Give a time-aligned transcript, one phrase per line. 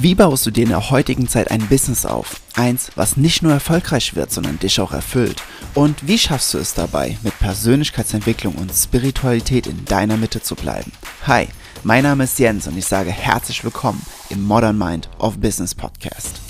[0.00, 2.40] Wie baust du dir in der heutigen Zeit ein Business auf?
[2.54, 5.42] Eins, was nicht nur erfolgreich wird, sondern dich auch erfüllt.
[5.74, 10.92] Und wie schaffst du es dabei, mit Persönlichkeitsentwicklung und Spiritualität in deiner Mitte zu bleiben?
[11.26, 11.48] Hi,
[11.82, 14.00] mein Name ist Jens und ich sage herzlich willkommen
[14.30, 16.40] im Modern Mind of Business Podcast.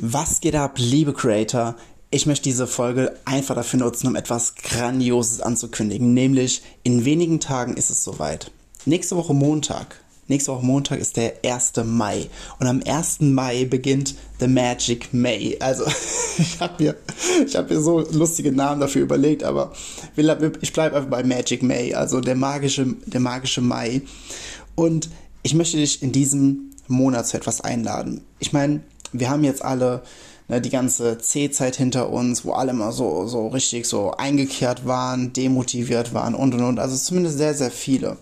[0.00, 1.74] Was geht ab, liebe Creator?
[2.10, 7.76] Ich möchte diese Folge einfach dafür nutzen, um etwas Grandioses anzukündigen, nämlich in wenigen Tagen
[7.76, 8.52] ist es soweit.
[8.84, 11.72] Nächste Woche Montag, Nächste Woche Montag ist der 1.
[11.84, 12.28] Mai.
[12.58, 13.20] Und am 1.
[13.20, 15.56] Mai beginnt The Magic May.
[15.60, 15.84] Also,
[16.38, 16.96] ich habe mir,
[17.54, 19.72] hab mir so lustige Namen dafür überlegt, aber
[20.16, 24.02] ich bleibe einfach bei Magic May, also der magische, der magische Mai.
[24.74, 25.10] Und
[25.44, 28.22] ich möchte dich in diesem Monat zu etwas einladen.
[28.40, 28.80] Ich meine,
[29.12, 30.02] wir haben jetzt alle
[30.48, 35.32] ne, die ganze C-Zeit hinter uns, wo alle mal so, so richtig so eingekehrt waren,
[35.32, 36.78] demotiviert waren und und und.
[36.80, 38.16] Also zumindest sehr, sehr viele.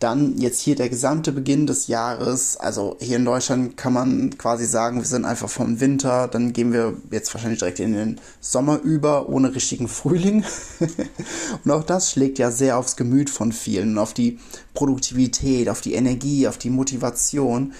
[0.00, 2.56] Dann jetzt hier der gesamte Beginn des Jahres.
[2.56, 6.26] Also hier in Deutschland kann man quasi sagen, wir sind einfach vom Winter.
[6.26, 10.42] Dann gehen wir jetzt wahrscheinlich direkt in den Sommer über, ohne richtigen Frühling.
[11.64, 14.38] und auch das schlägt ja sehr aufs Gemüt von vielen auf die
[14.72, 17.74] Produktivität, auf die Energie, auf die Motivation.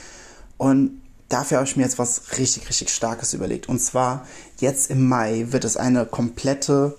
[0.58, 3.66] Und dafür habe ich mir jetzt was richtig, richtig Starkes überlegt.
[3.66, 4.26] Und zwar
[4.58, 6.98] jetzt im Mai wird es eine komplette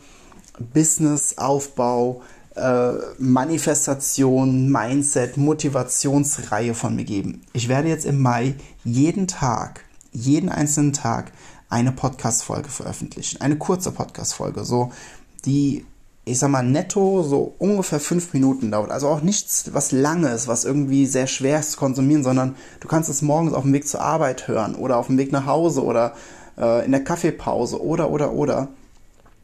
[0.74, 2.22] Business-Aufbau-
[2.56, 7.42] äh, Manifestation, Mindset, Motivationsreihe von mir geben.
[7.54, 11.32] Ich werde jetzt im Mai jeden Tag, jeden einzelnen Tag
[11.70, 13.40] eine Podcast-Folge veröffentlichen.
[13.40, 14.92] Eine kurze Podcast-Folge, so
[15.46, 15.86] die,
[16.26, 18.92] ich sag mal, netto so ungefähr fünf Minuten dauert.
[18.92, 23.10] Also auch nichts, was Langes, was irgendwie sehr schwer ist zu konsumieren, sondern du kannst
[23.10, 26.14] es morgens auf dem Weg zur Arbeit hören oder auf dem Weg nach Hause oder
[26.58, 28.68] äh, in der Kaffeepause oder, oder, oder.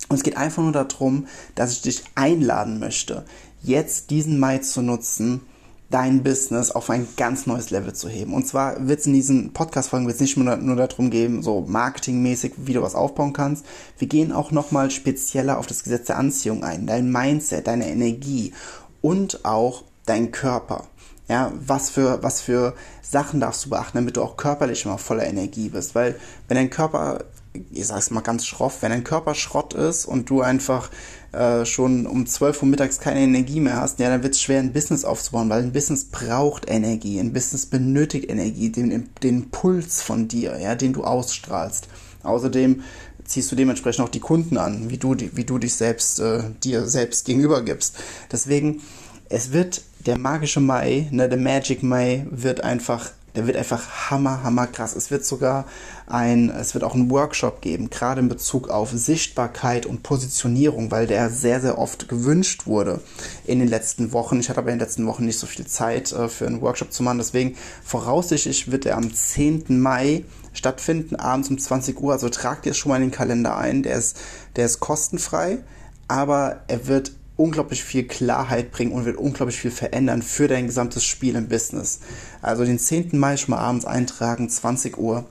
[0.09, 3.25] Und es geht einfach nur darum, dass ich dich einladen möchte,
[3.61, 5.41] jetzt diesen Mai zu nutzen,
[5.89, 8.33] dein Business auf ein ganz neues Level zu heben.
[8.33, 12.73] Und zwar wird es in diesen Podcast-Folgen nicht nur, nur darum gehen, so marketingmäßig, wie
[12.73, 13.65] du was aufbauen kannst.
[13.97, 18.53] Wir gehen auch nochmal spezieller auf das Gesetz der Anziehung ein, dein Mindset, deine Energie
[19.01, 20.85] und auch dein Körper.
[21.29, 25.27] Ja, was für, was für Sachen darfst du beachten, damit du auch körperlich immer voller
[25.27, 25.93] Energie bist.
[25.93, 26.15] Weil
[26.47, 27.25] wenn dein Körper
[27.71, 30.89] ich sag's mal ganz schroff, wenn dein Körper Schrott ist und du einfach
[31.31, 34.59] äh, schon um 12 Uhr mittags keine Energie mehr hast, ja, dann wird es schwer,
[34.59, 40.01] ein Business aufzubauen, weil ein Business braucht Energie, ein Business benötigt Energie, den, den Puls
[40.01, 41.87] von dir, ja, den du ausstrahlst.
[42.23, 42.81] Außerdem
[43.23, 46.87] ziehst du dementsprechend auch die Kunden an, wie du, wie du dich selbst, äh, dir
[46.87, 47.97] selbst gegenüber gibst.
[48.31, 48.81] Deswegen,
[49.29, 54.41] es wird der magische Mai, ne, der Magic Mai wird einfach der wird einfach hammer,
[54.41, 54.95] hammer krass.
[54.95, 55.65] Es wird sogar
[56.07, 61.05] ein, es wird auch einen Workshop geben, gerade in Bezug auf Sichtbarkeit und Positionierung, weil
[61.05, 62.99] der sehr, sehr oft gewünscht wurde
[63.45, 64.39] in den letzten Wochen.
[64.39, 66.91] Ich hatte aber in den letzten Wochen nicht so viel Zeit äh, für einen Workshop
[66.91, 67.19] zu machen.
[67.19, 69.65] Deswegen voraussichtlich wird er am 10.
[69.79, 72.13] Mai stattfinden, abends um 20 Uhr.
[72.13, 73.83] Also tragt ihr es schon mal in den Kalender ein.
[73.83, 74.17] Der ist,
[74.55, 75.59] der ist kostenfrei,
[76.07, 81.05] aber er wird unglaublich viel Klarheit bringen und wird unglaublich viel verändern für dein gesamtes
[81.05, 81.99] Spiel im Business.
[82.41, 83.17] Also den 10.
[83.17, 85.25] Mai schon mal abends eintragen, 20 Uhr.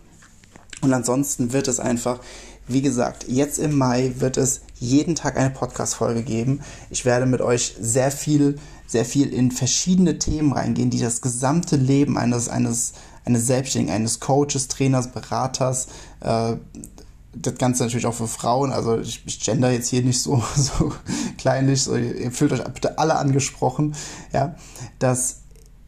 [0.80, 2.20] Und ansonsten wird es einfach,
[2.68, 6.60] wie gesagt, jetzt im Mai wird es jeden Tag eine Podcast-Folge geben.
[6.90, 11.76] Ich werde mit euch sehr viel, sehr viel in verschiedene Themen reingehen, die das gesamte
[11.76, 12.92] Leben eines, eines,
[13.24, 15.88] eines Selbstständigen, eines Coaches, Trainers, Beraters,
[16.20, 16.56] äh,
[17.38, 20.92] das Ganze natürlich auch für Frauen, also ich, ich gender jetzt hier nicht so, so
[21.38, 23.94] kleinlich, so, ihr fühlt euch bitte alle angesprochen,
[24.32, 24.56] ja,
[24.98, 25.38] dass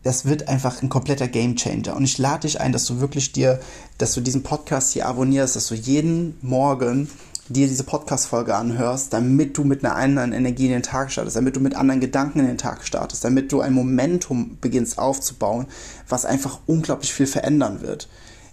[0.05, 1.95] das wird einfach ein kompletter Gamechanger.
[1.95, 3.61] Und ich lade dich ein, dass du wirklich dir,
[3.99, 7.11] dass du diesen Podcast hier abonnierst, dass du jeden Morgen
[7.49, 11.57] dir diese Podcast-Folge anhörst, damit du mit einer anderen Energie in den Tag startest, damit
[11.57, 15.67] du mit anderen Gedanken in den Tag startest, damit du ein Momentum beginnst aufzubauen,
[16.09, 18.09] was einfach unglaublich viel verändern wird.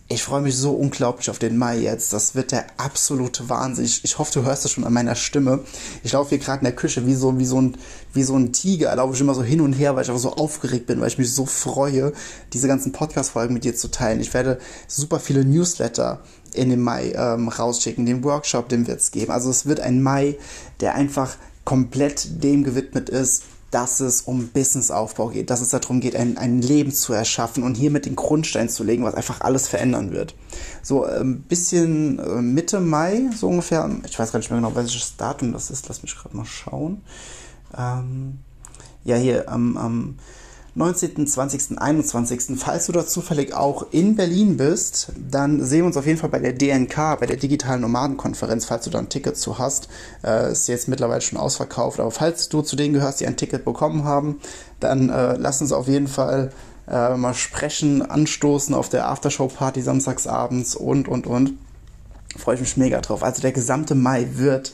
[0.08, 2.14] Ich freue mich so unglaublich auf den Mai jetzt.
[2.14, 3.86] Das wird der absolute Wahnsinn.
[3.86, 5.62] Ich, ich hoffe, du hörst es schon an meiner Stimme.
[6.04, 7.76] Ich laufe hier gerade in der Küche wie so, wie so ein,
[8.14, 8.96] wie so ein Tiger.
[8.96, 11.18] Laufe ich immer so hin und her, weil ich einfach so aufgeregt bin, weil ich
[11.18, 12.14] mich so freue,
[12.54, 14.22] diese ganzen Podcast-Folgen mit dir zu teilen.
[14.22, 16.20] Ich werde super viele Newsletter
[16.54, 19.32] in dem Mai ähm, rausschicken, den Workshop, den wird es geben.
[19.32, 20.38] Also es wird ein Mai,
[20.82, 23.42] der einfach komplett dem gewidmet ist,
[23.76, 27.76] dass es um Businessaufbau geht, dass es darum geht, ein, ein Leben zu erschaffen und
[27.76, 30.34] hier mit den Grundstein zu legen, was einfach alles verändern wird.
[30.82, 34.74] So ein ähm, bisschen äh, Mitte Mai, so ungefähr, ich weiß gar nicht mehr genau,
[34.76, 37.02] welches Datum das ist, lass mich gerade mal schauen.
[37.78, 38.40] Ähm,
[39.04, 40.16] ja, hier am, am
[40.78, 42.60] 19., 20., 21.
[42.60, 46.30] Falls du da zufällig auch in Berlin bist, dann sehen wir uns auf jeden Fall
[46.30, 49.88] bei der DNK, bei der Digitalen Nomadenkonferenz, falls du da ein Ticket zu hast.
[50.22, 53.64] Äh, ist jetzt mittlerweile schon ausverkauft, aber falls du zu denen gehörst, die ein Ticket
[53.64, 54.42] bekommen haben,
[54.82, 56.52] dann äh, lass uns auf jeden Fall
[56.90, 61.54] äh, mal sprechen, anstoßen auf der Aftershow-Party samstagsabends und, und, und.
[62.38, 63.24] Freue ich mich mega drauf.
[63.24, 64.74] Also der gesamte Mai wird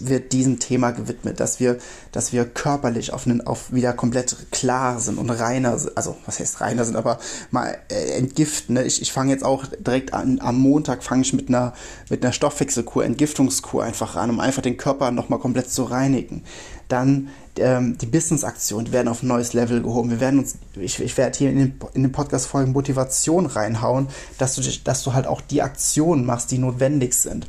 [0.00, 1.78] wird diesem Thema gewidmet, dass wir,
[2.12, 6.60] dass wir körperlich auf, einen, auf wieder komplett klar sind und reiner, also was heißt
[6.60, 7.18] reiner sind, aber
[7.50, 8.74] mal äh, entgiften.
[8.74, 8.84] Ne?
[8.84, 11.72] Ich, ich fange jetzt auch direkt an, am Montag fange ich mit einer,
[12.10, 16.44] mit einer Stoffwechselkur, Entgiftungskur einfach an, um einfach den Körper nochmal komplett zu reinigen.
[16.88, 20.10] Dann ähm, die Business-Aktionen, die werden auf ein neues Level gehoben.
[20.10, 24.08] Wir werden uns, ich, ich werde hier in den, in den Podcast-Folgen Motivation reinhauen,
[24.38, 27.46] dass du, dass du halt auch die Aktionen machst, die notwendig sind.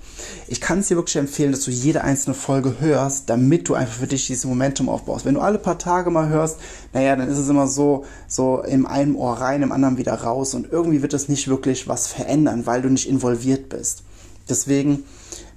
[0.48, 4.00] Ich kann es dir wirklich empfehlen, dass du jede einzelne Folge hörst, damit du einfach
[4.00, 5.26] für dich dieses Momentum aufbaust.
[5.26, 6.58] Wenn du alle paar Tage mal hörst,
[6.94, 10.54] naja, dann ist es immer so, so im einen Ohr rein, im anderen wieder raus
[10.54, 14.04] und irgendwie wird es nicht wirklich was verändern, weil du nicht involviert bist.
[14.50, 15.04] Deswegen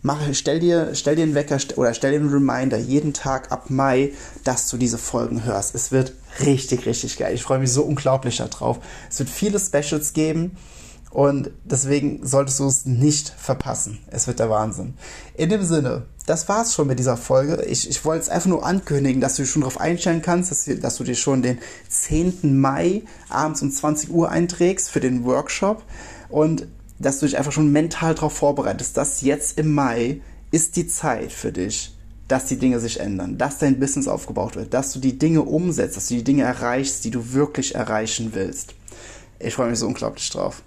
[0.03, 3.71] mach, stell, dir, stell dir einen Wecker oder stell dir einen Reminder jeden Tag ab
[3.71, 4.13] Mai,
[4.45, 5.75] dass du diese Folgen hörst.
[5.75, 7.35] Es wird richtig, richtig geil.
[7.35, 8.81] Ich freue mich so unglaublich darauf.
[9.09, 10.57] Es wird viele Specials geben.
[11.11, 13.99] Und deswegen solltest du es nicht verpassen.
[14.07, 14.95] Es wird der Wahnsinn.
[15.37, 17.63] In dem Sinne, das war's schon mit dieser Folge.
[17.65, 20.65] Ich, ich wollte es einfach nur ankündigen, dass du dich schon darauf einstellen kannst, dass,
[20.81, 21.59] dass du dir schon den
[21.91, 22.59] 10.
[22.59, 25.83] Mai abends um 20 Uhr einträgst für den Workshop.
[26.31, 26.67] Und
[27.03, 30.21] dass du dich einfach schon mental darauf vorbereitest, dass jetzt im Mai
[30.51, 31.95] ist die Zeit für dich,
[32.29, 35.97] dass die Dinge sich ändern, dass dein Business aufgebaut wird, dass du die Dinge umsetzt,
[35.97, 38.75] dass du die Dinge erreichst, die du wirklich erreichen willst.
[39.39, 40.63] Ich freue mich so unglaublich drauf.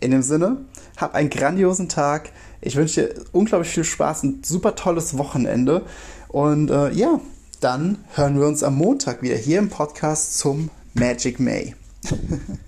[0.00, 0.58] In dem Sinne,
[0.96, 2.30] hab einen grandiosen Tag.
[2.60, 5.84] Ich wünsche dir unglaublich viel Spaß, ein super tolles Wochenende.
[6.28, 7.20] Und äh, ja,
[7.60, 11.74] dann hören wir uns am Montag wieder hier im Podcast zum Magic May.